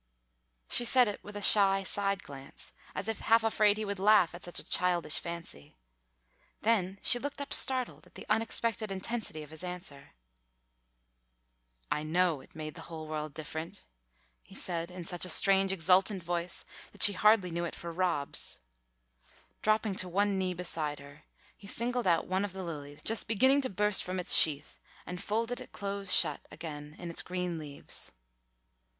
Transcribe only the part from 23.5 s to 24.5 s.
to burst from its